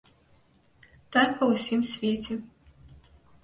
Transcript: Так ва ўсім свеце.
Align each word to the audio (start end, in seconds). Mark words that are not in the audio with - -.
Так 1.17 1.31
ва 1.41 1.51
ўсім 1.53 1.87
свеце. 1.93 2.41